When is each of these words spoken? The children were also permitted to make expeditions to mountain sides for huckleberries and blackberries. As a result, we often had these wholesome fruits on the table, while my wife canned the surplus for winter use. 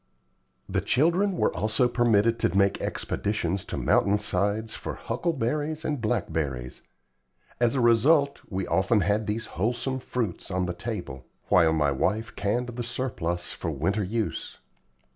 The 0.67 0.81
children 0.81 1.33
were 1.37 1.55
also 1.55 1.87
permitted 1.87 2.39
to 2.39 2.57
make 2.57 2.81
expeditions 2.81 3.63
to 3.65 3.77
mountain 3.77 4.17
sides 4.17 4.73
for 4.73 4.95
huckleberries 4.95 5.85
and 5.85 6.01
blackberries. 6.01 6.81
As 7.59 7.75
a 7.75 7.81
result, 7.81 8.41
we 8.49 8.65
often 8.65 9.01
had 9.01 9.27
these 9.27 9.45
wholesome 9.45 9.99
fruits 9.99 10.49
on 10.49 10.65
the 10.65 10.73
table, 10.73 11.27
while 11.49 11.71
my 11.73 11.91
wife 11.91 12.35
canned 12.35 12.69
the 12.69 12.83
surplus 12.83 13.51
for 13.51 13.69
winter 13.69 14.03
use. 14.03 14.57